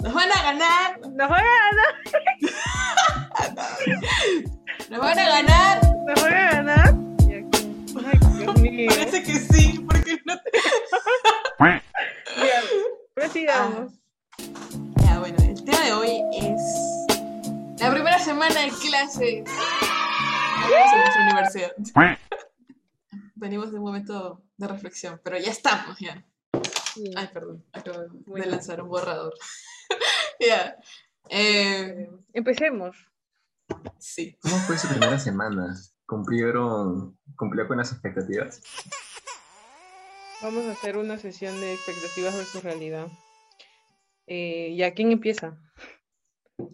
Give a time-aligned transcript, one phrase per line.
[0.00, 1.00] Nos van a ganar.
[1.00, 1.94] Nos van a ganar.
[4.90, 5.80] Nos van a ganar.
[6.06, 6.94] Nos van a ganar.
[8.06, 8.86] Ay.
[8.86, 10.50] Parece que sí, porque no te...
[11.58, 12.62] Bien,
[13.14, 13.92] prosigamos.
[14.38, 16.62] Ah, ya, bueno, el tema de hoy es
[17.80, 19.44] la primera semana de clases.
[20.62, 21.72] Venimos en nuestra universidad.
[23.34, 26.24] Venimos de un momento de reflexión, pero ya estamos, ya.
[26.94, 27.10] Sí.
[27.16, 29.34] Ay, perdón, acabo de lanzar un borrador.
[30.40, 30.76] ya.
[31.30, 32.08] Eh...
[32.32, 32.96] Empecemos.
[33.98, 34.36] Sí.
[34.40, 35.74] ¿Cómo fue su primera semana?
[36.06, 38.62] ¿Cumplieron, ¿Cumplió con las expectativas?
[40.40, 43.08] Vamos a hacer una sesión de expectativas versus realidad.
[44.26, 45.58] Eh, ¿Ya quién empieza?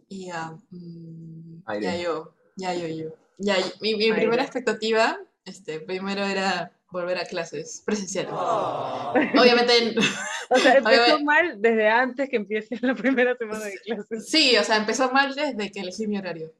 [0.09, 3.15] Ya, um, ya yo, ya yo, yo.
[3.39, 8.33] Ya, mi, mi primera expectativa, este, primero era volver a clases presenciales.
[8.35, 9.13] Oh.
[9.39, 9.95] Obviamente.
[10.51, 14.29] o sea, empezó mal desde antes que empiece la primera semana de clases.
[14.31, 16.53] Sí, o sea, empezó mal desde que elegí mi horario.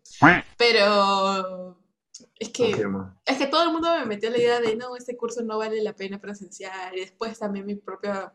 [0.59, 1.79] Pero
[2.39, 2.85] es que,
[3.27, 5.81] es que todo el mundo me metió la idea de no, este curso no vale
[5.83, 6.97] la pena presenciar.
[6.97, 8.35] Y después también mi propia.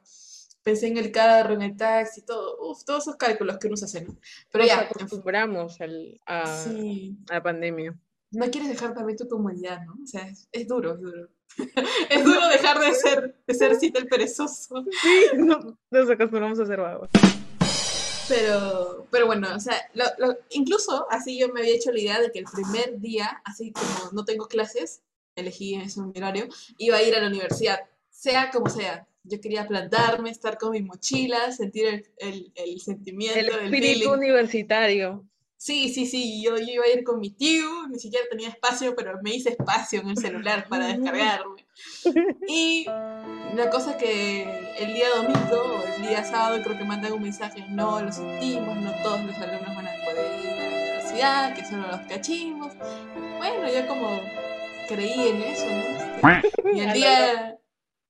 [0.61, 3.85] Pensé en el carro, en el taxi, todo, uf, todos esos cálculos que uno se
[3.85, 4.17] hace, ¿no?
[4.52, 4.79] Pero Nos ya.
[4.81, 7.97] acostumbramos al, a, a, la pandemia.
[8.31, 9.93] No quieres dejar también tu comodidad, ¿no?
[10.03, 11.29] O sea, es, es duro, es duro.
[12.09, 14.83] es duro dejar de ser, de ser cita el perezoso.
[15.02, 17.09] Sí, no, nos acostumbramos a ser vagos.
[18.28, 22.22] Pero, pero bueno, o sea, lo, lo, incluso así yo me había hecho la idea
[22.22, 25.02] de que el primer día, así como no tengo clases,
[25.36, 29.08] elegí ese horario, iba a ir a la universidad, sea como sea.
[29.23, 33.39] Yo quería plantarme, estar con mi mochila, sentir el, el, el sentimiento.
[33.39, 35.25] El espíritu universitario.
[35.59, 38.95] Sí, sí, sí, yo, yo, iba a ir con mi tío, ni siquiera tenía espacio,
[38.95, 41.67] pero me hice espacio en el celular para descargarme.
[42.47, 44.43] Y la cosa que
[44.77, 48.77] el día domingo o el día sábado creo que mandan un mensaje, no lo sentimos,
[48.77, 52.73] no todos los alumnos van a poder ir a la universidad, que solo los cachimos.
[53.37, 54.17] Bueno, yo como
[54.87, 56.73] creí en eso, ¿no?
[56.73, 57.59] Y el día...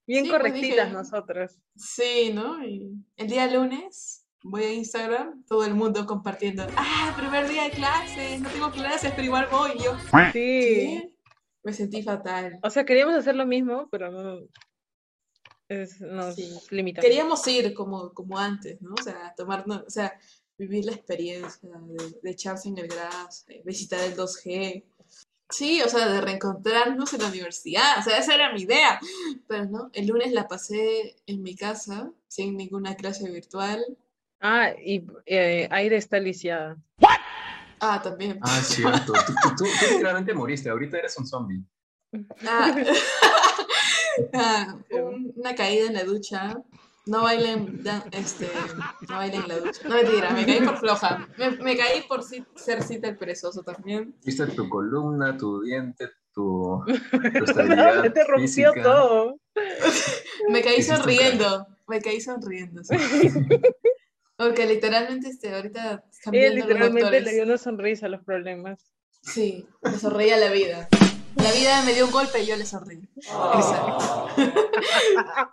[0.05, 1.51] Bien sí, correctitas pues dije, nosotros.
[1.75, 2.63] Sí, ¿no?
[2.63, 7.71] Y el día lunes voy a Instagram, todo el mundo compartiendo, ah, primer día de
[7.71, 9.71] clases, no tengo clases, pero igual voy.
[9.83, 10.31] Yo, sí.
[10.33, 11.13] ¿qué?
[11.63, 12.59] Me sentí fatal.
[12.63, 14.47] O sea, queríamos hacer lo mismo, pero no
[15.67, 16.51] es, nos sí.
[16.71, 17.05] limitamos.
[17.05, 18.93] Queríamos ir como, como antes, ¿no?
[18.99, 20.19] O sea, tomar, o sea,
[20.57, 24.83] vivir la experiencia de, de echarse en el gras, de visitar el 2G.
[25.51, 28.99] Sí, o sea, de reencontrarnos en la universidad, o sea, esa era mi idea.
[29.47, 33.83] Pero no, el lunes la pasé en mi casa, sin ninguna clase virtual,
[34.41, 36.77] Ah, y eh, Aire está lisiada.
[37.81, 38.39] Ah, también.
[38.41, 39.13] Ah, cierto.
[39.13, 40.69] tú, tú, tú, tú literalmente moriste.
[40.69, 41.63] Ahorita eres un zombie.
[42.45, 42.75] Ah.
[44.33, 46.55] ah, un, una caída en la ducha.
[47.05, 48.47] No bailen, este,
[49.07, 49.87] no bailen en la ducha.
[49.87, 51.27] No mentira, me caí por floja.
[51.37, 54.15] Me, me caí por ser cita el perezoso también.
[54.23, 58.83] Viste tu columna, tu diente, tu, tu estabilidad no, te rompió física.
[58.83, 59.39] todo.
[60.49, 61.65] me caí sonriendo.
[61.87, 62.83] Me caí sonriendo.
[62.83, 62.95] Sí.
[64.39, 68.79] Porque literalmente este, ahorita Ella literalmente le dio una sonrisa a los problemas.
[69.21, 70.87] Sí, me sonreía la vida.
[71.35, 73.01] La vida me dio un golpe y yo le sonreí.
[73.33, 74.29] Oh.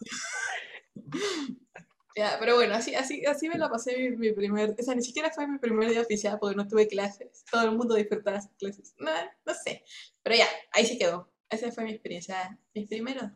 [2.14, 5.02] ya, pero bueno, así, así, así me la pasé mi, mi, primer, o sea, ni
[5.02, 7.44] siquiera fue mi primer día oficial porque no tuve clases.
[7.50, 8.94] Todo el mundo disfrutaba sus clases.
[8.98, 9.10] No,
[9.44, 9.82] no sé.
[10.22, 11.28] Pero ya, ahí se quedó.
[11.50, 13.32] Esa fue mi experiencia, mis primeros.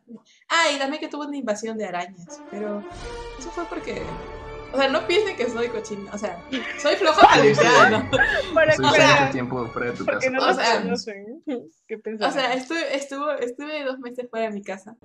[0.47, 2.81] Ah, y también que tuve una invasión de arañas, pero
[3.37, 4.01] eso fue porque
[4.73, 6.11] o sea, no piensen que soy cochina.
[6.13, 6.41] O sea,
[6.79, 8.09] soy floja para limpiar, ¿no?
[8.53, 10.29] Para soy sea, tiempo fuera de tu casa.
[10.29, 10.83] No o, sea,
[11.87, 14.95] ¿Qué o sea, estuve, estuvo, estuve dos meses fuera de mi casa.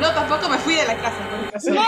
[0.00, 1.28] No, tampoco me fui de la casa.
[1.30, 1.70] Por caso.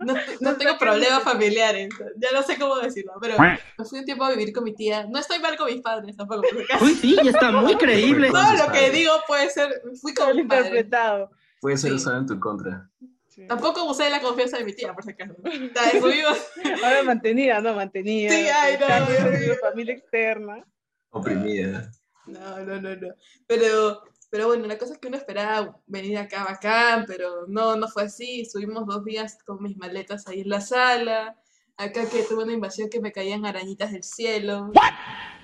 [0.00, 1.88] No, no, tengo problemas familiares.
[2.16, 5.06] Ya no sé cómo decirlo, pero me fui un tiempo a vivir con mi tía.
[5.08, 6.42] No estoy mal con mis padres tampoco.
[6.80, 8.30] Uy, sí, ya está muy creíble.
[8.30, 9.80] Todo lo que digo puede ser.
[10.02, 11.30] Fui con mi interpretado.
[11.60, 11.96] Puede ser sí.
[11.96, 12.90] usado en tu contra.
[13.38, 13.46] Sí.
[13.46, 15.36] Tampoco usé la confianza de mi tía, por si acaso.
[16.84, 18.32] Ahora mantenida, no mantenida.
[18.32, 20.66] Sí, ay, no, no, familia externa.
[21.10, 21.88] Oprimida.
[22.26, 23.14] No, no, no, no.
[23.46, 27.86] Pero, pero bueno, la cosa es que uno esperaba venir acá bacán, pero no, no
[27.86, 28.40] fue así.
[28.40, 31.40] Estuvimos dos días con mis maletas ahí en la sala.
[31.78, 34.72] Acá que tuve una invasión que me caían arañitas del cielo.
[34.74, 34.92] What?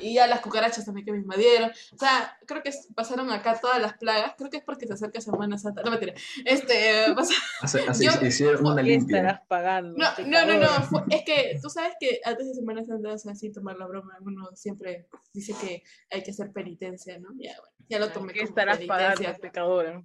[0.01, 1.71] Y a las cucarachas también que me invadieron.
[1.71, 4.35] O sea, creo que pasaron acá todas las plagas.
[4.37, 5.83] Creo que es porque se acerca Semana Santa.
[5.83, 6.13] No, mentira.
[6.45, 7.35] Este, pasa...
[7.61, 9.19] Así, así yo, hicieron una limpia.
[9.19, 9.97] estarás pagando?
[9.97, 10.69] No, no, no, no.
[10.83, 13.87] Fue, es que tú sabes que antes de Semana Santa, o sea, sin tomar la
[13.87, 17.29] broma, uno siempre dice que hay que hacer penitencia, ¿no?
[17.39, 20.03] Ya, bueno, ya lo tomé ¿Qué estarás pagando, pecadora?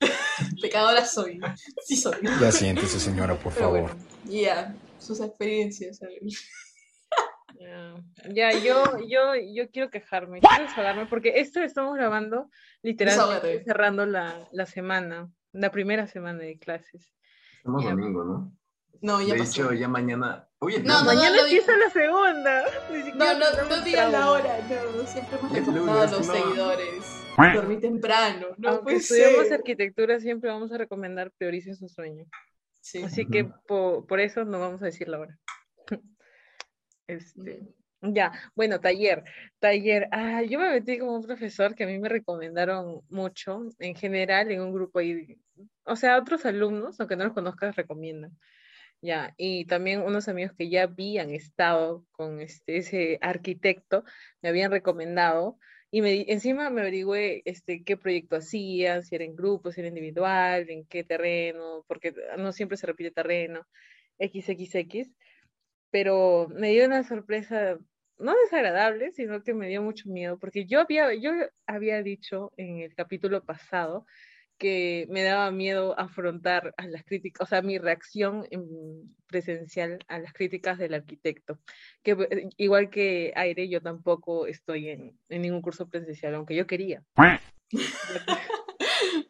[0.60, 1.38] Pecadora soy.
[1.86, 2.16] Sí soy.
[2.40, 3.80] Ya siéntese, señora, por Pero favor.
[3.82, 6.00] bueno, ya, sus experiencias.
[7.58, 7.94] Ya,
[8.32, 12.48] Ya, yo, yo, yo quiero quejarme, quiero desahogarme, porque esto estamos grabando
[12.82, 17.12] literalmente cerrando la, la semana, la primera semana de clases.
[17.58, 17.90] Estamos Ya.
[17.90, 18.56] domingo, ¿no?
[19.02, 19.62] No, ya de pasó.
[19.62, 20.46] hecho, ya mañana.
[20.58, 22.64] Oye, No, no, Mañana lo empieza la segunda.
[23.14, 25.06] No, no, no digas la hora, no.
[25.06, 26.32] Siempre hemos recomendado a los no.
[26.34, 27.04] seguidores.
[27.54, 28.48] Dormir temprano.
[28.58, 32.26] No Aunque estudiamos arquitectura, siempre vamos a recomendar prioricen su sueño.
[32.90, 33.04] Sí.
[33.04, 33.54] Así que Ujú.
[33.68, 35.38] po- por, eso no vamos a decir la hora.
[37.06, 37.66] Este,
[38.02, 39.24] ya, bueno, taller.
[39.58, 40.08] Taller.
[40.12, 44.50] Ah, yo me metí como un profesor que a mí me recomendaron mucho, en general,
[44.50, 45.36] en un grupo ahí.
[45.84, 48.36] O sea, otros alumnos, aunque no los conozcas, recomiendan.
[49.02, 54.04] Ya, y también unos amigos que ya habían estado con este, ese arquitecto,
[54.40, 55.58] me habían recomendado,
[55.90, 59.88] y me, encima me averigüé este, qué proyecto hacían, si era en grupo, si era
[59.88, 63.66] individual, en qué terreno, porque no siempre se repite terreno,
[64.18, 65.10] XXX,
[65.90, 67.78] pero me dio una sorpresa,
[68.18, 71.32] no desagradable, sino que me dio mucho miedo, porque yo había, yo
[71.66, 74.06] había dicho en el capítulo pasado
[74.60, 80.18] que me daba miedo afrontar a las críticas, o sea, mi reacción en presencial a
[80.18, 81.58] las críticas del arquitecto.
[82.02, 86.66] Que eh, igual que Aire, yo tampoco estoy en, en ningún curso presencial, aunque yo
[86.66, 87.02] quería.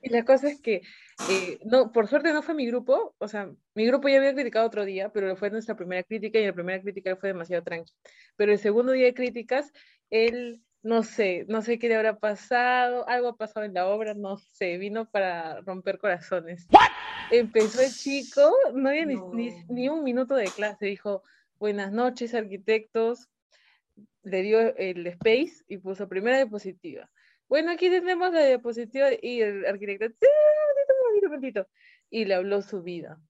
[0.02, 0.82] Y la cosa es que,
[1.30, 4.66] eh, no, por suerte no fue mi grupo, o sea, mi grupo ya había criticado
[4.66, 7.92] otro día, pero fue nuestra primera crítica y la primera crítica fue demasiado tranqui.
[8.36, 9.72] Pero el segundo día de críticas,
[10.10, 14.14] él, no sé, no sé qué le habrá pasado, algo ha pasado en la obra,
[14.14, 16.66] no sé, vino para romper corazones.
[17.30, 19.20] Empezó el chico, no había ni,
[19.68, 21.22] ni, un minuto de clase, dijo,
[21.58, 23.28] buenas noches arquitectos,
[24.22, 27.10] le dio el space y puso primera diapositiva.
[27.48, 31.68] Bueno, aquí tenemos la diapositiva y el arquitecto, "Sí, un momentito, un momentito",
[32.08, 33.20] y le habló su vida.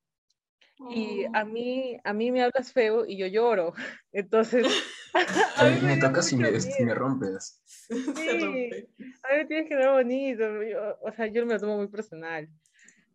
[0.88, 3.74] Y a mí, a mí me hablas feo y yo lloro.
[4.12, 4.66] Entonces,
[5.56, 7.60] A mí me dio tocas y me, me rompes.
[7.64, 7.94] Sí.
[8.40, 8.88] rompe.
[8.98, 10.62] A mí tienes que dar bonito.
[10.62, 12.48] yo- o sea, yo me lo tomo muy personal.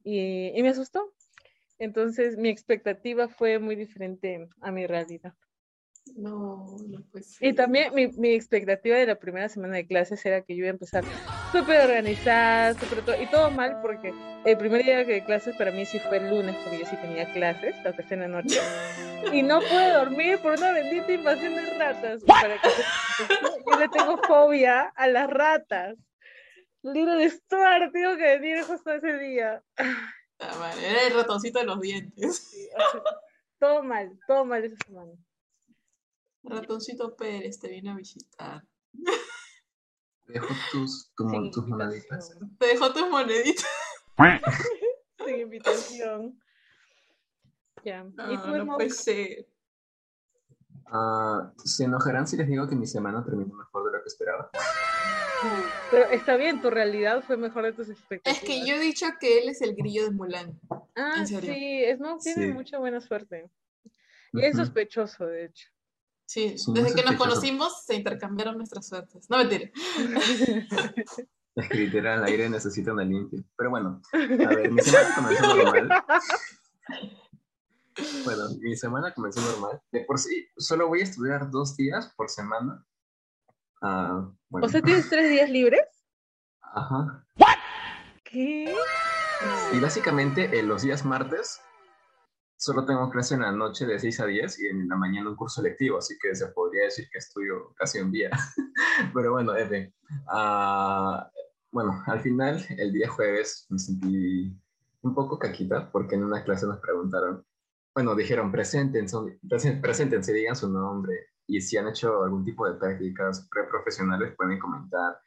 [0.04, 1.14] Y, y me asustó.
[1.80, 5.34] Entonces, mi expectativa fue muy diferente a mi realidad.
[6.16, 7.48] No, no puede ser.
[7.50, 10.68] Y también mi, mi expectativa de la primera semana de clases era que yo iba
[10.68, 11.04] a empezar
[11.52, 14.14] súper organizada, súper todo, y todo mal porque
[14.46, 17.32] el primer día de clases para mí sí fue el lunes porque yo sí tenía
[17.34, 18.60] clases, aunque sea en la noche,
[19.34, 22.24] y no pude dormir por una bendita invasión de ratas.
[22.24, 22.84] Para que se-
[23.70, 25.98] yo le tengo fobia a las ratas.
[26.84, 29.62] Libro de Stuart, tengo que venir justo ese día.
[30.40, 32.38] Ah, vale, Era el ratoncito de los dientes.
[32.38, 33.02] Sí, o sea,
[33.60, 35.12] todo mal, todo mal esa semana.
[36.46, 38.64] Ratoncito Pérez te viene a visitar.
[40.28, 42.38] Dejo tus, tu mon- Sin tus moneditas.
[42.60, 43.66] Te dejó tus moneditas.
[45.26, 46.40] Sin invitación.
[47.84, 48.06] Ya.
[48.08, 49.48] ¿Y No, tú, no puede ser.
[50.88, 54.50] Ah, ¿Se enojarán si les digo que mi semana terminó mejor de lo que esperaba?
[55.92, 58.42] Pero está bien, tu realidad fue mejor de tus expectativas.
[58.42, 60.60] Es que yo he dicho que él es el grillo de Mulan.
[60.96, 62.54] Ah, sí, Smoke tiene Sí.
[62.54, 63.50] mucha buena suerte.
[64.34, 65.70] Y es sospechoso, de hecho.
[66.26, 69.30] Sí, Sí, desde que nos conocimos se intercambiaron nuestras suertes.
[69.30, 69.70] No mentira.
[71.56, 73.42] La escritura al aire necesita una limpia.
[73.56, 74.18] Pero bueno, a
[74.56, 76.04] ver, mi semana comenzó normal.
[78.26, 79.82] Bueno, mi semana comenzó normal.
[79.92, 82.86] De por sí, solo voy a estudiar dos días por semana.
[83.82, 85.82] Ah, bueno, O sea, ¿tienes tres días libres?
[86.62, 87.26] ajá.
[88.24, 88.76] ¿Qué?
[89.74, 91.62] Y básicamente, en los días martes,
[92.58, 95.36] solo tengo clase en la noche de 6 a 10 y en la mañana un
[95.36, 98.30] curso lectivo, así que se podría decir que estudio casi un día.
[99.14, 99.94] Pero bueno, F.
[100.28, 101.30] Ah,
[101.72, 104.56] bueno, al final, el día jueves me sentí
[105.02, 107.46] un poco caquita porque en una clase nos preguntaron,
[107.94, 109.18] bueno, dijeron, preséntense,
[109.82, 115.18] preséntense, digan su nombre y si han hecho algún tipo de prácticas preprofesionales pueden comentar.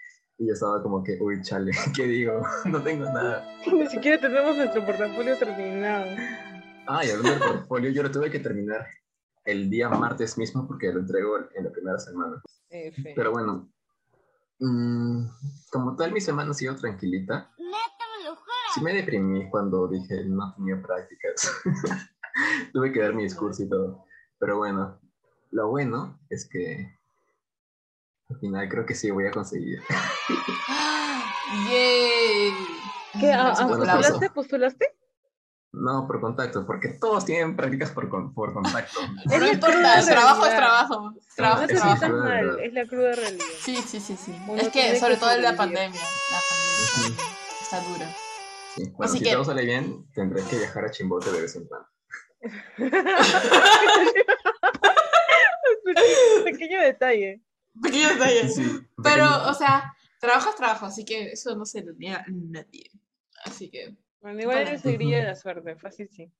[0.40, 2.42] Y yo estaba como que, uy, chale, ¿qué digo?
[2.64, 3.44] No tengo nada.
[3.72, 6.06] Ni siquiera tenemos nuestro portafolio terminado.
[6.90, 8.86] Ah, y hablando del portfolio, yo lo tuve que terminar
[9.44, 12.42] el día martes mismo porque lo entrego en la primera semana.
[12.70, 13.12] F.
[13.14, 13.70] Pero bueno,
[14.58, 15.24] mm,
[15.70, 17.52] como tal, mi semana ha sido tranquilita.
[18.74, 21.52] Sí me deprimí cuando dije no tenía prácticas.
[22.72, 24.04] tuve que dar mi discurso y todo.
[24.38, 25.00] Pero bueno,
[25.50, 26.96] lo bueno es que
[28.30, 29.80] al final creo que sí voy a conseguir.
[31.66, 32.82] ¡Yay!
[33.20, 33.32] ¿Qué?
[33.32, 34.12] ¿A- Aplausos, a- Bueno, aplausos.
[34.12, 34.30] ¿Postulaste?
[34.34, 34.97] ¿Postulaste?
[35.72, 38.98] No por contacto, porque todos tienen prácticas por, con- por contacto.
[39.30, 41.14] Es No importa, trabajo es trabajo.
[41.36, 42.08] Trabajo No es trabajo.
[42.08, 43.44] mal, es la cruda realidad.
[43.60, 44.34] Sí, sí, sí, sí.
[44.48, 46.00] Uno Es que que sobre todo en la pandemia.
[46.00, 47.24] La pandemia
[47.60, 48.16] está dura.
[48.76, 51.54] Sí, Bueno, Así si que- todo sale bien, tendré que viajar a Chimbote de vez
[51.56, 51.88] en cuando.
[56.44, 57.42] Pequeño detalle.
[57.82, 58.48] Pequeño detalle.
[58.48, 58.62] Sí,
[59.02, 62.90] Pero, pequeño- o sea, trabajo es trabajo, así que eso no se lo niega nadie.
[63.44, 66.30] Así que, Bueno, igual eres el de la suerte, fácil sí.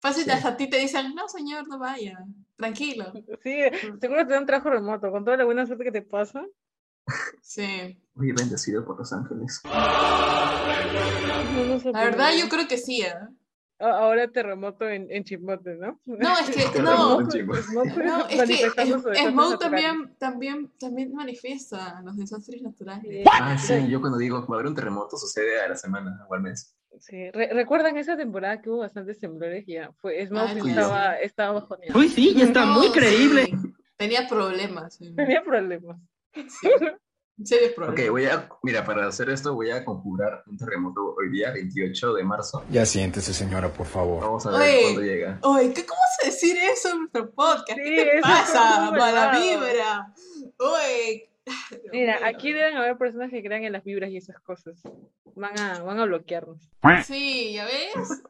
[0.00, 0.30] fácil, Sí.
[0.30, 2.18] hasta a ti te dicen, no señor, no vaya,
[2.56, 3.12] tranquilo.
[3.42, 3.58] Sí,
[4.00, 6.44] seguro te dan trabajo remoto, con toda la buena suerte que te pasa.
[7.40, 8.00] Sí.
[8.14, 9.60] Muy bendecido por Los Ángeles.
[9.64, 9.70] No,
[11.66, 13.14] no sé La verdad, yo creo que sí, ¿eh?
[13.78, 16.00] A- Ahora terremoto en, en Chimbote, ¿no?
[16.06, 17.20] No, es que, no,
[18.04, 18.70] no, es que
[19.30, 23.26] Smoke también, también, también manifiesta los desastres naturales.
[23.32, 26.34] Ah, sí, yo cuando digo va a haber un terremoto sucede a la semana o
[26.34, 26.75] al mes.
[27.00, 29.64] Sí, re- ¿recuerdan esa temporada que hubo bastantes temblores?
[29.66, 30.68] Ya, fue Smoke Ay, sí.
[30.70, 31.98] estaba, estaba bajoneado.
[31.98, 33.44] Uy, sí, ya está muy creíble.
[33.46, 33.52] sí,
[33.96, 34.94] Tenía problemas.
[34.96, 35.98] sí, Tenía problemas.
[36.34, 36.68] sí,
[37.44, 38.00] serios problemas.
[38.04, 42.14] Ok, voy a, mira, para hacer esto voy a configurar un terremoto hoy día, 28
[42.14, 42.64] de marzo.
[42.70, 44.22] Ya siéntese, señora, por favor.
[44.22, 44.82] Vamos a ver Oye.
[44.82, 45.38] cuándo llega.
[45.42, 47.78] Oye, ¿qué, ¿cómo vas a decir eso en nuestro podcast?
[47.78, 48.86] Sí, ¿Qué te pasa?
[48.86, 50.14] es Mala vibra.
[50.58, 51.30] Oye.
[51.92, 54.80] Mira, aquí deben haber personas que crean en las vibras y esas cosas.
[55.34, 56.70] Van a, van a bloquearnos.
[57.04, 58.22] Sí, ¿ya ves?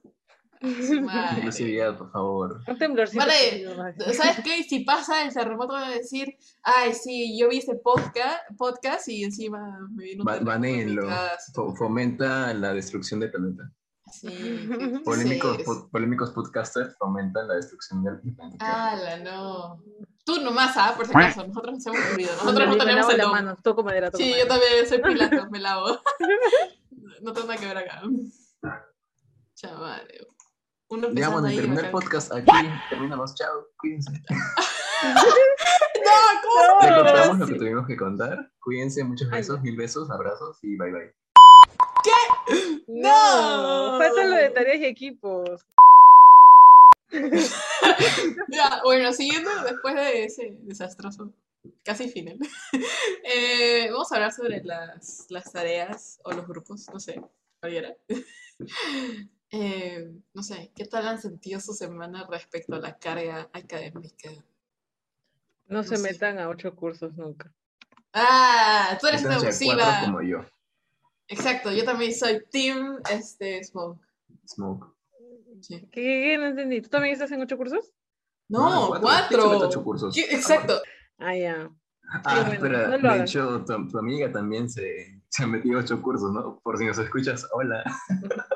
[1.36, 2.60] Inclusividad, por favor.
[2.66, 3.24] Un temblorcito.
[3.24, 4.14] Vale.
[4.14, 4.62] ¿Sabes qué?
[4.64, 9.24] Si pasa el terremoto, van a decir, ay, sí, yo vi ese podcast, podcast y
[9.24, 11.06] encima me vino un Ba- terremoto en mi Banéenlo.
[11.08, 11.52] casa.
[11.54, 13.70] Fo- Fomenta la destrucción del planeta.
[14.12, 14.28] Sí,
[15.04, 18.90] Polémicos, po- polémicos podcasters fomentan la destrucción del planeta.
[18.92, 19.82] Ala, no.
[20.24, 20.94] Tú nomás, ¿ah?
[20.96, 22.36] Por si acaso, nosotros nos hemos olvidado.
[22.44, 23.32] Nosotros no me tenemos lavo el la don.
[23.32, 24.44] mano, toco madera, toco Sí, madera.
[24.44, 26.00] yo también soy pilato, me lavo.
[27.22, 28.02] No tengo nada que ver acá.
[29.54, 30.06] Chaval.
[30.88, 31.26] Uno terminé
[31.64, 31.90] el bacán.
[31.90, 32.52] podcast aquí.
[32.90, 33.34] Terminamos.
[33.34, 33.66] Chao.
[33.78, 34.10] Cuídense.
[34.12, 35.20] No,
[36.42, 37.52] ¿cómo Ya No, contamos lo sí.
[37.52, 38.52] que tuvimos que contar.
[38.60, 41.14] Cuídense, muchos besos, mil besos, abrazos y bye bye.
[42.86, 45.66] No, falta lo de tareas y equipos.
[48.48, 51.32] Ya, bueno, siguiendo después de ese desastroso,
[51.84, 52.36] casi final,
[53.24, 57.22] eh, vamos a hablar sobre las, las tareas o los grupos, no sé,
[57.60, 57.94] cualquiera.
[59.52, 64.30] Eh, no sé, ¿qué tal han sentido su semana respecto a la carga académica?
[65.68, 66.02] No se sé.
[66.02, 67.54] metan a ocho cursos nunca.
[68.12, 70.00] Ah, tú eres una Métanse abusiva.
[70.04, 70.44] como yo.
[71.28, 74.00] Exacto, yo también soy Team este, Smoke.
[74.46, 74.86] Smoke.
[75.60, 75.80] Sí.
[75.90, 76.38] ¿Qué, qué, qué?
[76.38, 76.80] No entendí.
[76.80, 77.92] ¿Tú también estás en ocho cursos?
[78.48, 79.42] No, ¿quién se cuatro.
[79.52, 80.14] a ocho cursos?
[80.14, 80.22] ¿Qué?
[80.34, 80.80] Exacto.
[81.18, 81.70] Ah, ya.
[82.24, 83.30] Ah, bueno, espera, no de hagas.
[83.30, 86.60] hecho, tu, tu amiga también se, se ha metido ocho cursos, ¿no?
[86.62, 87.82] Por si nos escuchas, hola.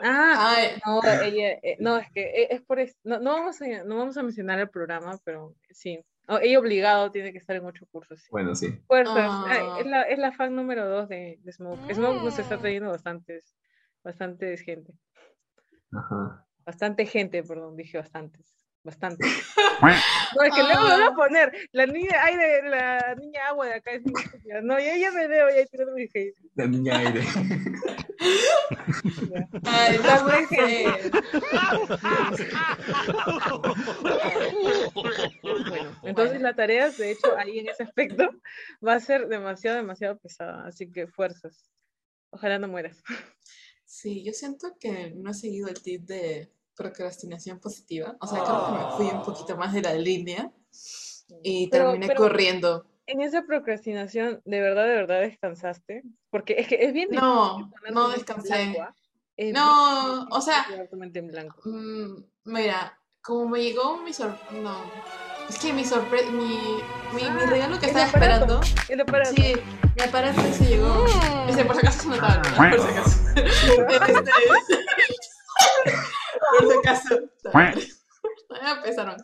[0.05, 3.61] Ah, Ay, no, ella, eh, no, es que eh, es por es- no, no vamos
[3.61, 5.99] a, no vamos a mencionar el programa, pero sí.
[6.33, 8.21] Oh, ella obligado tiene que estar en ocho cursos.
[8.21, 8.29] sí.
[8.31, 8.69] Bueno, sí.
[8.87, 9.17] Fuerzas.
[9.19, 9.47] Ah.
[9.49, 11.93] Ay, es, la, es la fan número dos de, de Smoke.
[11.93, 13.57] Smoke nos está trayendo bastantes,
[14.05, 14.93] bastantes gente.
[15.91, 16.47] Ajá.
[16.65, 18.60] Bastante gente, perdón, dije bastantes.
[18.83, 19.25] Bastante.
[20.37, 21.07] No, es que luego me voy Ah.
[21.11, 21.53] a poner.
[21.73, 24.61] La niña, ay, de, la niña agua de acá es mi estúpida.
[24.61, 26.35] No, ya, ya me veo, ya tirando mi hate.
[26.55, 27.23] La niña aire.
[29.65, 31.01] ay, La no puede mujer.
[31.01, 31.11] ser.
[35.43, 38.29] Bueno, entonces la tarea, de hecho, ahí en ese aspecto,
[38.87, 40.67] va a ser demasiado, demasiado pesada.
[40.67, 41.71] Así que fuerzas.
[42.31, 43.03] Ojalá no mueras.
[43.85, 46.53] Sí, yo siento que no he seguido el tip de
[46.85, 48.17] procrastinación positiva.
[48.21, 50.51] O sea, creo que me fui un poquito más de la línea
[51.43, 52.87] y Pero- terminé pero- corriendo.
[53.07, 56.03] En esa procrastinación, ¿de verdad, de verdad descansaste?
[56.31, 58.49] Porque es que es bien No, no descansé.
[58.55, 58.95] blanco, ¿ah?
[59.37, 61.61] Es No, o sea- en blanco.
[61.65, 64.53] Mm, mira, como me llegó mi sorpresa.
[64.63, 64.77] No,
[65.49, 66.31] es que mi sorpresa.
[66.31, 66.45] Mi,
[67.15, 68.61] mi, mi Ah, regalo que estaba aparato.
[68.61, 68.61] esperando.
[68.89, 69.31] El aparato.
[69.35, 69.55] Sí,
[69.97, 71.05] mi aparato se llegó.
[71.49, 72.71] Ese, por si acaso es una tablet, ¿no?
[72.71, 73.17] por si acaso.
[74.61, 74.77] Este,
[76.61, 77.21] por si acaso.
[78.63, 79.17] Ya empezaron.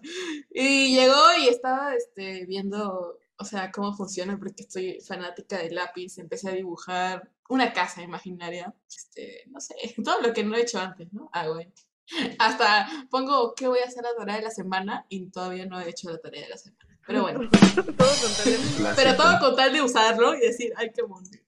[0.51, 6.19] Y llegó y estaba este, viendo, o sea, cómo funciona, porque estoy fanática del lápiz.
[6.19, 8.75] Empecé a dibujar una casa imaginaria.
[8.89, 9.75] Este, no sé,
[10.05, 11.29] todo lo que no he hecho antes, ¿no?
[11.33, 11.73] Ah, bueno.
[12.39, 15.91] Hasta pongo qué voy a hacer la tarea de la semana y todavía no he
[15.91, 16.99] hecho la tarea de la semana.
[17.05, 17.41] Pero bueno.
[17.51, 18.93] Todo con talento.
[18.97, 21.39] Pero todo con tal de usarlo y decir, ay, qué bonito.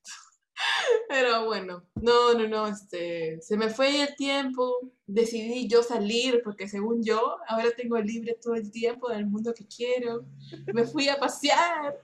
[1.09, 6.69] Pero bueno, no, no, no, este, se me fue el tiempo, decidí yo salir porque
[6.69, 10.25] según yo, ahora tengo libre todo el tiempo del mundo que quiero.
[10.73, 11.99] Me fui a pasear.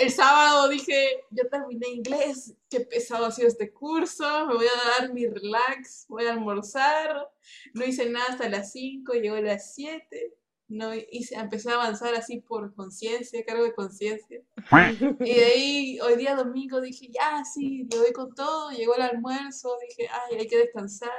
[0.00, 5.00] El, sábado dije, yo terminé inglés, qué pesado ha sido este curso, me voy a
[5.00, 7.28] dar mi relax, voy a almorzar.
[7.74, 10.34] No hice nada hasta las 5, llegó a las 7.
[10.70, 14.40] No hice, empecé a avanzar así por conciencia, cargo de conciencia.
[15.20, 19.02] Y de ahí, hoy día domingo, dije, ya, sí, le doy con todo, llegó el
[19.02, 21.10] almuerzo, dije, ay, hay que descansar.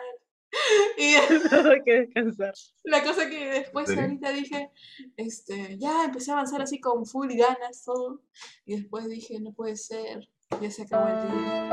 [0.98, 1.04] Y
[1.72, 2.54] Hay que descansar.
[2.84, 4.70] la cosa que después ahorita dije,
[5.16, 8.22] este, ya empecé a avanzar así con full ganas todo.
[8.66, 10.28] Y después dije, no puede ser,
[10.62, 11.72] ya se acabó el día.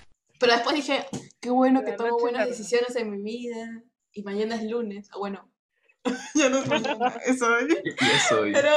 [0.40, 1.06] Pero después dije,
[1.40, 3.82] qué bueno que tomo buenas decisiones en mi vida.
[4.12, 5.08] Y mañana es lunes.
[5.14, 5.50] O bueno,
[6.34, 7.68] ya no es mañana, es hoy.
[7.84, 8.72] Y y eso, y- Pero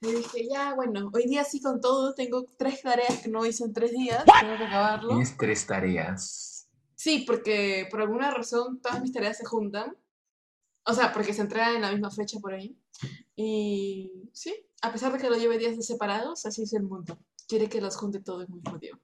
[0.00, 2.14] le dije, ya, bueno, hoy día sí con todo.
[2.14, 4.24] Tengo tres tareas que no hice en tres días.
[4.40, 5.08] Tengo que acabarlo.
[5.10, 6.68] tienes tres tareas.
[6.94, 9.96] Sí, porque por alguna razón todas mis tareas se juntan.
[10.86, 12.78] O sea, porque se entregan en la misma fecha por ahí.
[13.36, 17.18] Y sí, a pesar de que lo lleve días de separados, así es el mundo.
[17.48, 19.02] Quiere que los junte todo en un mismo tiempo.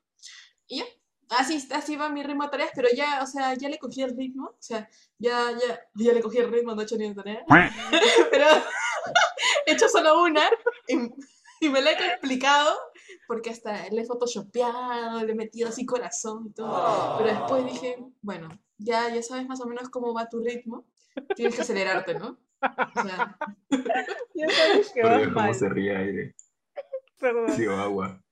[0.66, 0.84] Y ya,
[1.30, 4.16] así, así va mi ritmo de tareas, pero ya, o sea, ya le cogí el
[4.16, 4.46] ritmo.
[4.48, 7.44] O sea, ya, ya, ya le cogí el ritmo, no he hecho ni una tarea.
[8.30, 8.46] pero
[9.66, 10.42] he hecho solo una
[10.88, 10.96] y,
[11.60, 12.78] y me la he complicado
[13.26, 17.18] porque hasta le he photoshopeado, le he metido así corazón y todo.
[17.18, 20.86] Pero después dije, bueno, ya, ya sabes más o menos cómo va tu ritmo.
[21.36, 22.38] Tienes que acelerarte, ¿no?
[22.62, 23.36] O sea,
[24.34, 25.54] Ya sabes que Pero vas cómo mal.
[25.54, 26.34] se ríe aire.
[27.18, 28.22] Perdón, Digo, agua.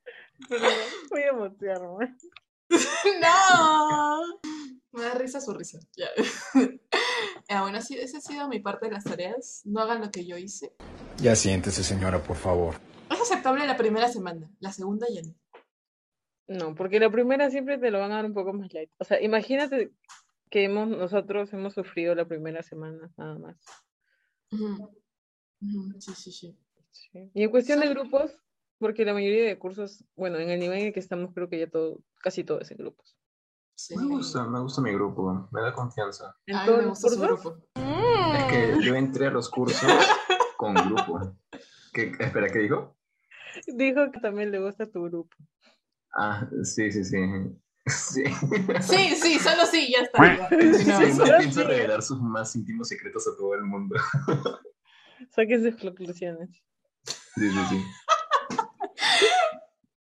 [0.49, 0.73] perdón.
[1.11, 2.17] Voy a motearme.
[3.21, 4.41] ¡No!
[4.93, 5.79] Me da risa su risa.
[5.97, 6.09] Ya.
[7.51, 9.63] Ah, bueno, sí, esa ha sido mi parte de las tareas.
[9.65, 10.75] No hagan lo que yo hice.
[11.17, 12.75] Ya siéntese, señora, por favor.
[13.11, 15.35] Es aceptable la primera semana, la segunda ya no.
[16.47, 18.91] No, porque la primera siempre te lo van a dar un poco más light.
[18.99, 19.93] O sea, imagínate
[20.51, 23.57] que hemos, nosotros hemos sufrido la primera semana, nada más.
[24.51, 26.59] Sí, sí, sí.
[26.91, 27.31] Sí.
[27.33, 28.31] Y en cuestión de grupos,
[28.79, 31.59] porque la mayoría de cursos, bueno, en el nivel en el que estamos, creo que
[31.59, 33.17] ya todo, casi todo es en grupos.
[33.75, 33.97] sí.
[33.97, 36.37] Me gusta, me gusta mi grupo, me da confianza.
[36.47, 37.43] En todos me los gusta su cursos.
[37.43, 37.67] grupo.
[38.37, 39.81] Es que yo entré a los cursos
[40.57, 41.37] con grupo.
[41.93, 42.97] ¿Qué, espera, ¿qué dijo?
[43.67, 45.35] Dijo que también le gusta tu grupo.
[46.15, 47.19] Ah, sí, sí, sí.
[47.87, 48.23] Sí.
[48.83, 50.49] Sí, sí, solo sí, ya está.
[51.39, 51.67] pienso sí.
[51.67, 53.97] revelar sus más íntimos secretos a todo el mundo.
[55.31, 56.51] Saquen sus conclusiones.
[57.05, 57.83] Sí, sí, sí.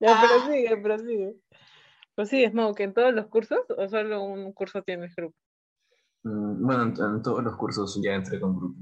[0.04, 0.22] Ya, Ah.
[0.22, 1.36] pero sigue, pero sigue.
[2.16, 5.36] Pues sí, es Mau, que en todos los cursos o solo un curso tienes grupo.
[6.24, 8.80] Mm, Bueno, en, en todos los cursos ya entré con grupo.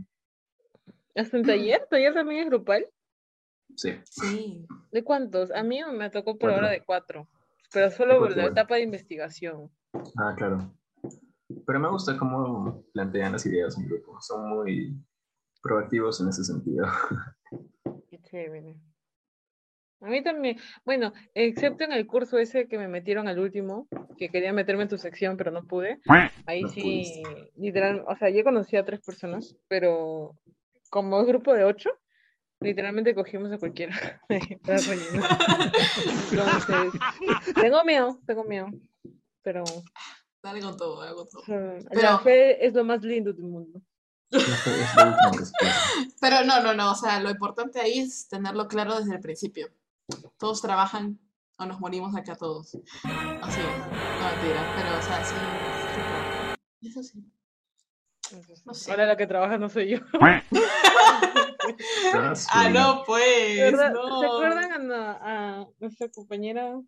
[1.15, 1.87] ¿Hasta en taller?
[1.89, 2.87] ¿Taller también es grupal?
[3.75, 3.91] Sí.
[4.05, 4.65] Sí.
[4.91, 5.51] ¿De cuántos?
[5.51, 6.79] A mí me tocó por ahora Cuatro.
[6.79, 7.27] de cuatro,
[7.71, 9.69] pero solo por la etapa de investigación.
[10.17, 10.73] Ah, claro.
[11.67, 14.19] Pero me gusta cómo plantean las ideas en grupo.
[14.21, 14.95] Son muy
[15.61, 16.85] proactivos en ese sentido.
[18.09, 18.75] Qué chévere.
[20.01, 23.87] A mí también, bueno, excepto en el curso ese que me metieron al último,
[24.17, 25.99] que quería meterme en tu sección, pero no pude.
[26.47, 27.21] Ahí No sí,
[27.55, 30.35] literal, o sea, yo conocí a tres personas, pero
[30.89, 31.91] como es grupo de ocho,
[32.59, 33.95] literalmente cogimos a cualquiera.
[34.29, 34.99] Entonces,
[37.55, 38.67] tengo miedo, tengo miedo,
[39.43, 39.63] pero
[40.43, 41.41] Dale con todo, dale con todo.
[41.43, 43.79] o sea, la Pero- fe es lo más lindo del mundo.
[46.19, 49.67] Pero no, no, no, o sea, lo importante ahí es tenerlo claro desde el principio.
[50.37, 51.19] Todos trabajan
[51.57, 52.75] o nos morimos acá todos.
[53.41, 55.35] Así es, no mentira, pero o sea, sí.
[56.87, 57.23] Eso sí.
[58.65, 58.91] No sé.
[58.91, 59.97] Ahora la que trabaja no soy yo.
[62.51, 63.71] Ah, no, pues.
[63.73, 64.19] No.
[64.19, 66.79] ¿Se acuerdan a, a nuestra compañera?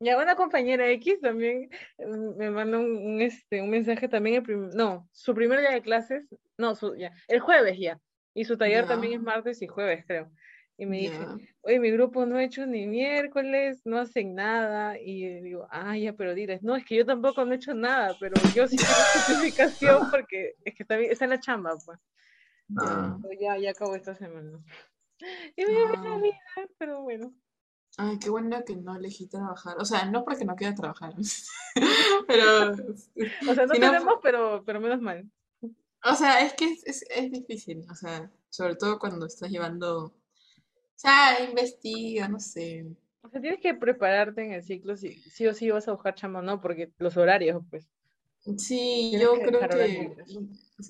[0.00, 4.42] Ya, una compañera X también eh, me mandó un, un, este, un mensaje también, el
[4.42, 6.28] prim- no, su primer día de clases,
[6.58, 7.98] no, su, ya, el jueves ya,
[8.34, 10.30] y su taller también es martes y jueves, creo.
[10.78, 11.26] Y me dice,
[11.62, 15.96] oye, mi grupo no ha hecho ni miércoles, no hacen nada, y yo digo, ah,
[15.96, 18.76] ya, pero diles, no, es que yo tampoco no he hecho nada, pero yo sí
[18.76, 21.98] tengo justificación porque es que está en la chamba, pues.
[22.78, 24.58] Ah, Ya, ya acabó esta semana.
[25.56, 26.18] Y me dio Ah.
[26.22, 27.32] vida, pero bueno.
[27.96, 29.76] Ay, qué bueno que no elegí trabajar.
[29.78, 31.14] O sea, no porque no quiera trabajar.
[32.26, 35.30] pero, O sea, no Si no- tenemos, pero, pero menos mal.
[36.04, 37.86] o sea, es que es, es, es difícil.
[37.90, 40.12] O sea, sobre todo cuando estás llevando.
[40.96, 42.86] O sea, investiga, no sé.
[43.22, 46.14] O sea, tienes que prepararte en el ciclo si sí o sí vas a buscar
[46.14, 47.86] chamba o no, porque los horarios, pues.
[48.56, 50.38] Sí, Tienes yo que creo que libres.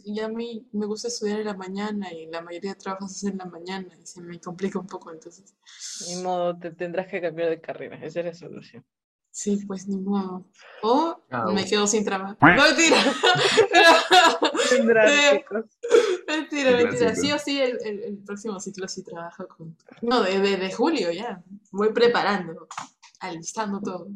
[0.04, 3.26] y a mí me gusta estudiar en la mañana y la mayoría de trabajos se
[3.28, 5.54] hacen en la mañana y se me complica un poco, entonces.
[6.08, 7.96] Ni modo, te tendrás que cambiar de carrera.
[8.02, 8.84] Esa es la solución.
[9.30, 10.44] Sí, pues ni modo.
[10.82, 11.68] O Ah, me bueno.
[11.68, 12.36] quedo sin trabajo.
[12.40, 12.96] No, mentira.
[14.68, 15.64] Tendrás, Eh, chicos.
[16.26, 17.06] mentira, El mentira.
[17.12, 17.20] clásico.
[17.26, 19.76] Sí o sí, el, el- el próximo ciclo sí trabajo con.
[20.02, 21.42] No, de, de, de julio ya.
[21.72, 22.68] Voy preparando,
[23.20, 24.08] alistando todo.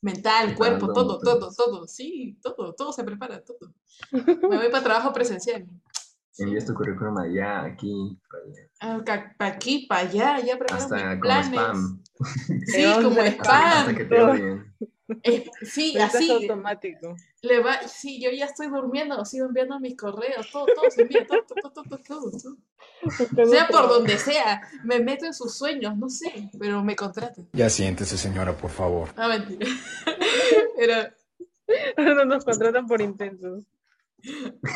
[0.00, 3.58] mental, cuerpo, todo, todo, todo, sí, todo, todo se prepara, todo.
[4.12, 5.66] Me voy para trabajo presencial.
[6.38, 9.34] Envías tu currículum allá, aquí, para allá.
[9.36, 11.46] Para aquí, para allá, ya preparo hasta mis como planes.
[11.48, 12.02] spam.
[12.66, 13.96] Sí, como a- Hasta, hasta spam.
[13.96, 14.74] que te odien.
[15.22, 16.30] Eh, sí, así.
[16.30, 17.16] automático.
[17.42, 21.26] Le va, sí, yo ya estoy durmiendo, sigo enviando mis correos, todo, todo se envía,
[21.26, 23.48] todo, todo, todo, todo, todo.
[23.50, 27.48] Sea por donde sea, me meto en sus sueños, no sé, pero me contratan.
[27.52, 29.08] Ya siéntese, señora, por favor.
[29.16, 29.66] No, mentira.
[30.76, 31.10] Pero,
[31.96, 33.62] No nos contratan por intensos.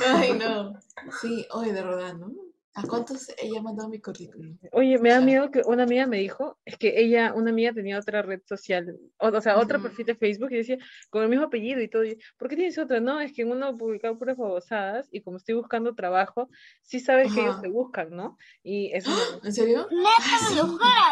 [0.06, 0.74] ay, no.
[1.20, 2.32] Sí, hoy de verdad, ¿no?
[2.74, 4.56] ¿A cuántos ella ha mandado mi currículum?
[4.72, 7.98] Oye, me da miedo que una amiga me dijo, es que ella, una amiga tenía
[7.98, 9.88] otra red social, o, o sea, otro Ujú.
[9.88, 10.78] perfil de Facebook y decía,
[11.10, 12.02] con el mismo apellido y todo.
[12.04, 12.98] y, ¿Por qué tienes otra?
[12.98, 16.48] No, es que en uno publicaba puras babosadas y como estoy buscando trabajo,
[16.80, 18.38] sí sabes que ellos te buscan, ¿no?
[18.62, 19.86] Y eso me- ¿En serio?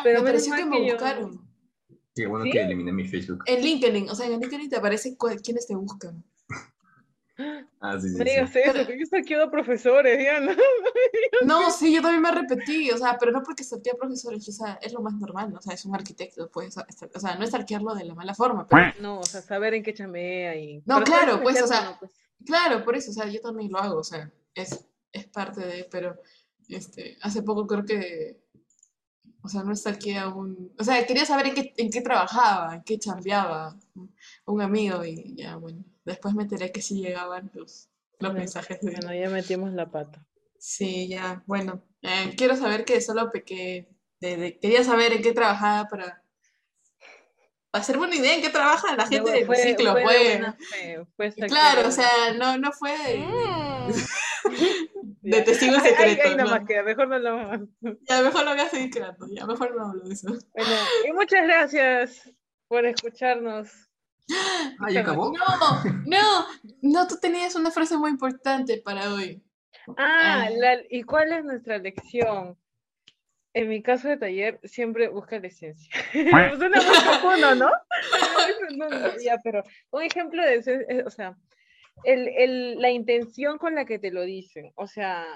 [0.02, 1.46] Pero me pareció que que me yo- buscaron.
[2.14, 2.52] Qué bueno ¿Sí?
[2.52, 3.44] que eliminé mi Facebook.
[3.46, 6.24] En LinkedIn, o sea, en LinkedIn te aparece cuál- quiénes te buscan.
[7.80, 8.30] Ah, sí, sí, No sí.
[8.30, 10.52] digas eso, que yo saqueo a profesores, ya, ¿no?
[11.46, 14.52] No, sí, yo también me repetí, o sea, pero no porque salteé a profesores, o
[14.52, 15.58] sea, es lo más normal, ¿no?
[15.58, 18.66] O sea, es un arquitecto, pues, o sea, no es arquearlo de la mala forma,
[18.68, 20.82] pero No, o sea, saber en qué chambea y...
[20.84, 21.96] No, pero claro, pues, o sea, ¿no?
[21.98, 22.12] Pues,
[22.44, 25.84] Claro, por eso, o sea, yo también lo hago, o sea, es, es parte de,
[25.90, 26.18] pero
[26.68, 28.40] este, hace poco creo que,
[29.42, 32.74] o sea, no está aquí aún, o sea, quería saber en qué, en qué trabajaba,
[32.76, 34.14] en qué chambeaba un-
[34.50, 38.80] un amigo y ya, bueno, después me enteré que sí llegaban los, los Bueno, mensajes
[38.80, 40.26] de, Bueno, ya metimos la pata.
[40.58, 43.88] sí, ya, bueno, eh, quiero saber que solo que,
[44.20, 46.22] de, de- quería saber en qué trabajaba para,
[47.70, 50.54] para hacerme una idea en qué trabaja la gente del ciclo, fue de
[51.16, 53.26] fue Claro, o sea, no, no fue de,
[55.22, 55.44] de Ya.
[55.44, 56.22] testigo Ay, ay, secreto.
[56.24, 56.50] ay, nada no.
[56.58, 57.60] más queda, mejor no lo más.
[58.08, 60.28] Ya mejor lo voy a seguir creando, ya mejor no hablo de eso.
[60.52, 62.30] Bueno, y muchas gracias
[62.68, 63.89] por escucharnos.
[64.78, 65.32] Ah, ¿ya acabó?
[65.32, 66.46] No, no,
[66.82, 69.42] no, tú tenías una frase muy importante para hoy.
[69.96, 70.50] Ah, Ah.
[70.50, 72.56] la- ¿y cuál es nuestra lección?
[73.52, 75.92] En mi caso de taller, siempre busca la esencia.
[76.12, 77.70] Suena muy profundo, ¿no?
[78.76, 81.36] No, no, ya, pero un ejemplo de eso, es- es, o sea,
[82.04, 84.70] el, el- la intención con la que te lo dicen.
[84.76, 85.26] O sea,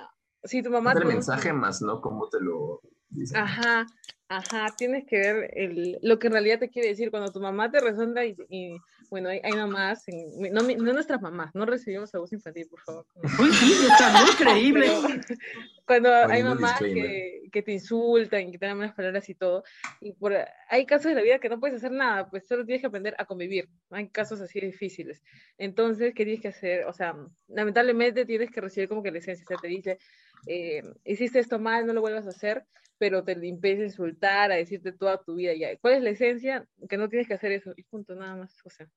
[0.44, 0.92] si tu mamá...
[0.92, 2.00] Es el mensaje más, ¿no?
[2.00, 2.80] Cómo te lo
[3.10, 3.36] dicen.
[3.38, 3.86] Ajá,
[4.28, 7.10] ajá, tienes que ver el, lo que en realidad te quiere decir.
[7.10, 8.76] Cuando tu mamá te resonda y, y,
[9.10, 13.06] bueno, hay, hay mamás, en- no, no nuestras mamás, no recibimos abuso infantil, por favor.
[13.38, 14.86] Uy, sí, está muy creíble.
[14.86, 15.02] Pero
[15.86, 19.62] cuando hay mamás que, que te insultan, que te dan malas palabras y todo,
[20.00, 20.34] y por,
[20.68, 23.14] hay casos de la vida que no puedes hacer nada, pues solo tienes que aprender
[23.18, 23.68] a convivir.
[23.90, 25.22] Hay casos así difíciles.
[25.58, 26.86] Entonces, ¿qué tienes que hacer?
[26.86, 27.14] O sea,
[27.48, 29.98] lamentablemente tienes que recibir como que la esencia, o sea, te dice,
[30.46, 32.64] eh, hiciste esto mal, no lo vuelvas a hacer,
[32.98, 35.76] pero te empieza a insultar, a decirte toda tu vida ya.
[35.78, 36.66] ¿Cuál es la esencia?
[36.88, 38.54] Que no tienes que hacer eso, y punto, nada más.
[38.64, 38.88] O sea,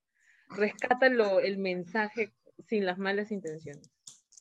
[0.50, 2.34] rescátalo el mensaje
[2.68, 3.90] sin las malas intenciones.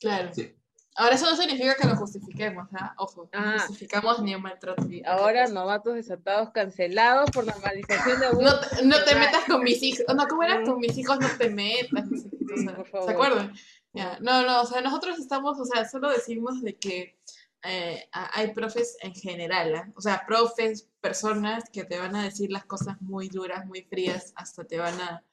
[0.00, 0.32] Claro.
[0.32, 0.54] Sí.
[0.98, 2.94] Ahora eso no significa que lo justifiquemos, ¿ah?
[2.96, 3.56] Ojo, no Ah.
[3.58, 4.82] justificamos ni un maltrato.
[5.04, 8.42] Ahora novatos desatados cancelados por normalización de abuso.
[8.42, 10.06] No, te- no te metas con mis hijos.
[10.16, 10.62] No, ¿cómo era?
[10.62, 12.10] Con mis hijos no te metas.
[12.10, 13.06] no sé qué, o Sí, sea, por favor.
[13.08, 13.52] ¿Se acuerdan?
[13.96, 17.16] Ya, No, no, o sea, nosotros estamos, o sea, solo decimos de que
[17.64, 19.92] eh, hay profes en general, ¿ah?
[19.96, 24.32] O sea, profes, personas que te van a decir las cosas muy duras, muy frías,
[24.36, 25.24] hasta te van a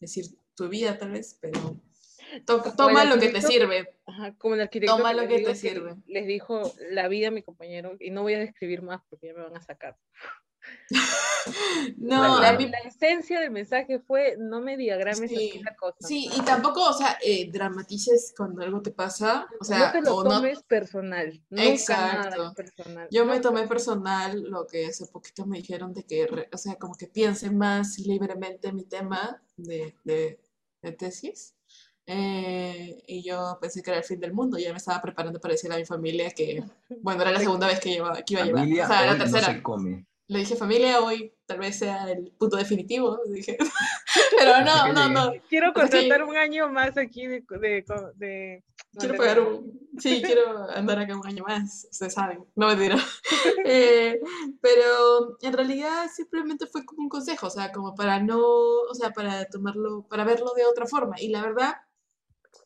[0.00, 1.76] decir tu vida tal vez, pero
[2.46, 3.94] to- toma lo que te sirve.
[4.06, 5.96] Ajá, como el arquitecto Toma lo que te sirve.
[6.06, 9.34] les dijo la vida a mi compañero y no voy a describir más porque ya
[9.34, 9.96] me van a sacar.
[11.96, 15.96] No, la, a mí la esencia del mensaje fue no me diagrames Sí, la cosa.
[16.06, 20.00] Sí, y tampoco, o sea, eh, dramatices cuando algo te pasa, o sea, no te
[20.02, 21.42] lo o no, tomes personal.
[21.50, 22.54] Nunca Exacto.
[22.54, 23.08] personal.
[23.10, 26.94] yo me tomé personal lo que hace poquito me dijeron de que, o sea, como
[26.94, 30.40] que piense más libremente mi tema de, de,
[30.80, 31.54] de tesis.
[32.06, 35.52] Eh, y yo pensé que era el fin del mundo, ya me estaba preparando para
[35.52, 36.62] decirle a mi familia que,
[37.00, 39.18] bueno, era la segunda vez que, llevaba, que iba a llevar, o sea, la hoy
[39.18, 39.46] no tercera.
[39.54, 40.06] se come.
[40.32, 43.58] Le dije familia, hoy tal vez sea el punto definitivo, dije.
[44.38, 45.32] Pero no, no, no.
[45.48, 47.44] Quiero que- contratar un año más aquí de...
[47.60, 47.84] de,
[48.16, 48.64] de-
[48.98, 49.78] Quiero pagar un...
[49.98, 52.96] Sí, quiero andar acá un año más, ustedes saben, no me dirá.
[54.60, 59.10] pero en realidad simplemente fue como un consejo, o sea, como para no, o sea,
[59.10, 61.16] para tomarlo, para verlo de otra forma.
[61.20, 61.74] Y la verdad,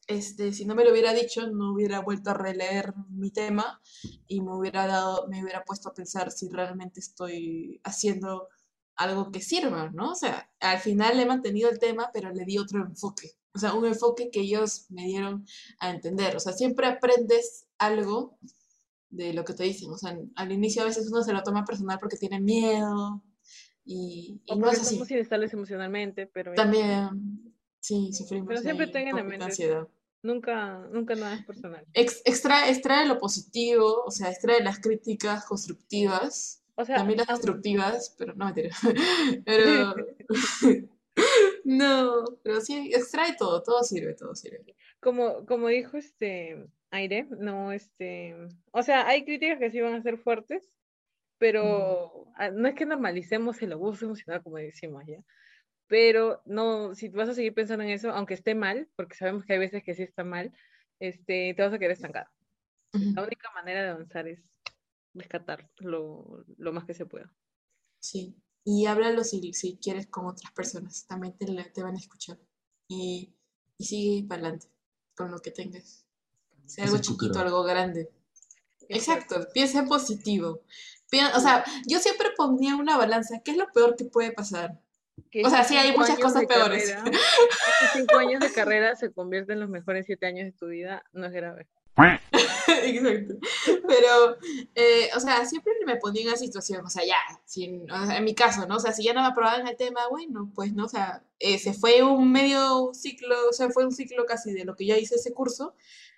[0.06, 3.80] este, si no me lo hubiera dicho, no hubiera vuelto a releer mi tema
[4.26, 8.48] y me hubiera dado, me hubiera puesto a pensar si realmente estoy haciendo
[8.96, 10.12] algo que sirva, ¿no?
[10.12, 13.32] O sea, al final he mantenido el tema, pero le di otro enfoque.
[13.54, 15.46] O sea, un enfoque que ellos me dieron
[15.80, 16.36] a entender.
[16.36, 18.38] O sea, siempre aprendes algo
[19.10, 19.90] de lo que te dicen.
[19.90, 23.22] O sea, al inicio a veces uno se lo toma personal porque tiene miedo
[23.84, 24.94] Y, y no es así.
[24.96, 26.54] somos inestables emocionalmente, pero.
[26.54, 27.45] También,
[27.86, 28.48] sí, sufrimos.
[28.48, 29.86] Pero siempre tengan en mente- ansiedad.
[30.22, 31.84] nunca, nunca nada es personal.
[31.94, 37.28] Ex- extrae, extrae lo positivo, o sea, extrae las críticas constructivas, O sea, también las
[37.28, 38.70] destructivas, pero no mentira.
[39.46, 39.94] Pero
[41.64, 44.74] no, pero sí, extrae todo, todo sirve, todo sirve.
[45.00, 48.34] como, como dijo este Aire, no, este,
[48.70, 50.70] o sea, hay críticas que sí van a ser fuertes,
[51.38, 55.18] pero no es que normalicemos el abuso emocional, como decimos ya,
[55.88, 59.54] pero no, si vas a seguir pensando en eso, aunque esté mal, porque sabemos que
[59.54, 60.52] hay veces que sí está mal,
[61.00, 62.28] este, te vas a quedar estancado.
[63.14, 64.40] La Ujú, única manera de avanzar es
[65.14, 67.32] rescatar lo, lo más que se pueda.
[68.00, 71.98] Sí, y háblalo si, si quieres con otras personas, también te, la- te van a
[71.98, 72.38] escuchar.
[72.88, 73.34] Y,
[73.78, 74.68] y sigue para adelante
[75.14, 76.06] con lo que tengas.
[76.66, 77.40] Sea Es algo chiquito, futuro.
[77.40, 78.10] algo grande.
[78.88, 80.62] Exacto, piensa en positivo.
[81.10, 84.80] Pi- O sea, yo siempre ponía una balanza, ¿qué es lo peor que puede pasar?
[85.30, 86.90] Que O sea, sí, hay muchas cosas peores.
[86.92, 87.18] carrera-
[87.94, 91.26] cinco años de carrera se convierten en los mejores siete años de tu vida, no
[91.26, 91.66] es grave.
[92.68, 93.34] Exacto.
[93.88, 94.36] Pero,
[94.74, 98.18] eh, o sea, siempre me ponía en esa situación, o sea, ya, sin, o sea,
[98.18, 98.76] en mi caso, ¿no?
[98.76, 100.84] O sea, si ya no me aprobaban el tema, bueno, pues, ¿no?
[100.84, 104.64] O sea, eh, se fue un medio ciclo, o sea, fue un ciclo casi de
[104.66, 105.74] lo que ya hice ese curso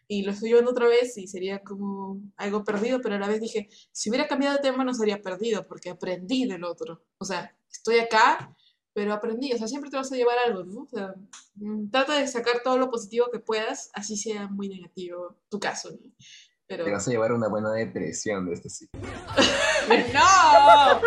[0.09, 3.41] y lo estoy llevando otra vez y sería como algo perdido, pero a la vez
[3.41, 7.05] dije, si hubiera cambiado de tema no sería perdido porque aprendí del otro.
[7.19, 8.57] O sea, estoy acá,
[8.99, 10.83] pero aprendí, o sea, siempre te vas a llevar algo, ¿no?
[10.83, 11.15] O sea,
[11.55, 15.93] mm, trata de sacar todo lo positivo que puedas, así sea muy negativo tu caso,
[15.93, 16.11] ¿no?
[16.67, 16.85] Pero...
[16.85, 19.01] Te vas a llevar una buena depresión de este ciclo.
[20.13, 21.01] ¡No!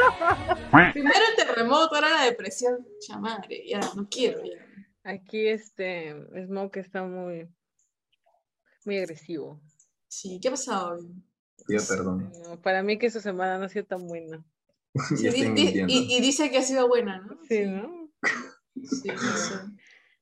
[0.94, 2.88] Primero el terremoto, ahora la depresión.
[3.06, 4.66] Chamadre, ya, no quiero, ya.
[5.04, 7.50] Aquí este Smoke está muy,
[8.86, 9.60] muy agresivo.
[10.08, 10.98] Sí, ¿qué ha pasado?
[11.68, 12.32] Pido perdón.
[12.42, 14.46] No, para mí que su semana no ha sido tan buena.
[15.18, 17.40] Sí, di- y, y dice que ha sido buena, ¿no?
[17.48, 18.10] Sí, ¿no?
[18.84, 19.56] Sí, no sé.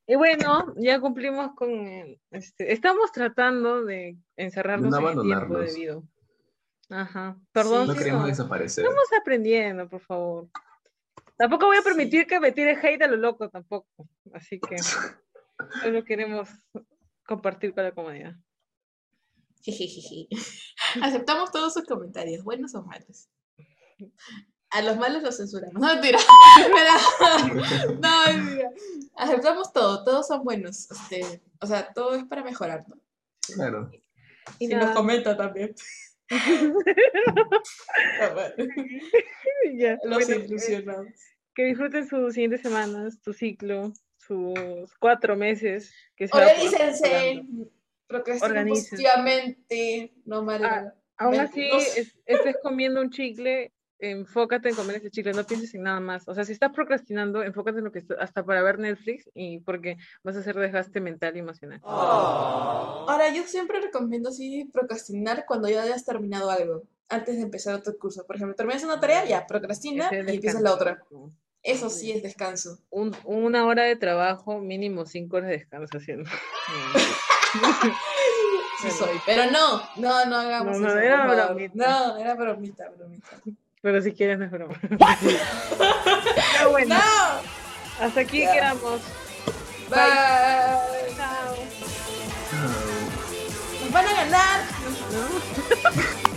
[0.08, 5.58] Y bueno, ya cumplimos con el- este, estamos tratando de encerrarnos No en el tiempo
[5.60, 6.04] debido.
[6.90, 7.40] Ajá.
[7.52, 8.84] Perdón No si queremos no- desaparecer.
[8.86, 10.48] Estamos aprendiendo, por favor.
[11.38, 13.88] Tampoco voy a permitir que me tire hate a lo loco tampoco.
[14.34, 14.76] Así que
[15.84, 16.50] solo queremos
[17.26, 18.36] compartir con la comunidad.
[21.02, 23.30] Aceptamos todos sus comentarios, buenos o malos.
[24.72, 25.74] A los malos los censuramos.
[25.82, 26.20] No, mentira.
[28.02, 28.70] No, mentira.
[29.16, 30.90] Aceptamos todo, todos son buenos.
[30.92, 32.96] Este, o sea, todo es para mejorar, ¿no?
[33.56, 33.92] Claro.
[34.60, 35.74] Y Y nos comenta también.
[38.22, 38.74] Ah, bueno,
[39.78, 41.08] Ya, Los bueno, ilusionados.
[41.56, 45.92] que disfruten sus siguientes semanas, tu ciclo, sus cuatro meses.
[46.16, 47.46] Que se Organícense,
[48.68, 50.64] positivamente, no mal.
[50.66, 51.70] Ah, Aún Ven, así,
[52.26, 56.28] estés comiendo un chicle, enfócate en comer ese chicle, no pienses en nada más.
[56.28, 59.60] O sea, si estás procrastinando, enfócate en lo que está- hasta para ver Netflix y
[59.60, 61.82] porque vas a hacer desgaste mental y emocional.
[61.84, 67.98] Ahora, yo siempre recomiendo así procrastinar cuando ya hayas terminado algo, antes de empezar otro
[67.98, 68.26] curso.
[68.26, 71.04] Por ejemplo, terminas una tarea, ya, procrastina y empiezas la otra.
[71.62, 72.80] Eso sí es descanso.
[72.90, 76.30] Un- una hora de trabajo, mínimo cinco horas de descanso haciendo.
[78.82, 79.20] Sí soy.
[79.26, 81.74] Pero no, no, no hagamos No, no, eso, era bromita.
[81.76, 83.28] No, era bromita, bromita.
[83.82, 84.76] Pero si quieres, no es broma.
[86.58, 88.04] Pero bueno, ¡No!
[88.06, 89.02] hasta aquí quedamos.
[89.90, 91.16] Bye.
[91.18, 91.56] Chao.
[93.82, 94.62] Nos van a ganar.
[95.12, 96.20] ¿No?